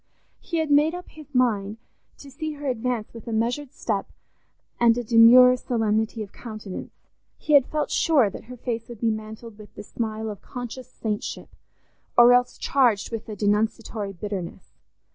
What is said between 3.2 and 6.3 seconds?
a measured step and a demure solemnity